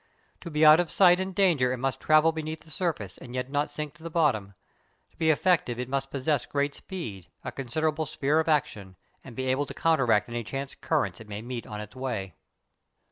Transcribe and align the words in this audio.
To 0.39 0.49
be 0.49 0.65
out 0.65 0.79
of 0.79 0.89
sight 0.89 1.19
and 1.19 1.35
danger 1.35 1.71
it 1.71 1.77
must 1.77 1.99
travel 1.99 2.31
beneath 2.31 2.61
the 2.63 2.71
surface 2.71 3.19
and 3.19 3.35
yet 3.35 3.51
not 3.51 3.69
sink 3.69 3.93
to 3.97 4.01
the 4.01 4.09
bottom; 4.09 4.55
to 5.11 5.17
be 5.17 5.29
effective 5.29 5.79
it 5.79 5.87
must 5.87 6.09
possess 6.09 6.47
great 6.47 6.73
speed, 6.73 7.27
a 7.43 7.51
considerable 7.51 8.07
sphere 8.07 8.39
of 8.39 8.47
action, 8.49 8.95
and 9.23 9.35
be 9.35 9.45
able 9.45 9.67
to 9.67 9.75
counteract 9.75 10.27
any 10.27 10.43
chance 10.43 10.73
currents 10.73 11.21
it 11.21 11.29
may 11.29 11.43
meet 11.43 11.67
on 11.67 11.79
its 11.79 11.95
way. 11.95 12.33